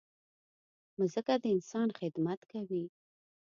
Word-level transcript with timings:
مځکه 0.97 1.33
د 1.43 1.45
انسان 1.55 1.87
خدمت 1.99 2.39
کوي. 2.51 2.85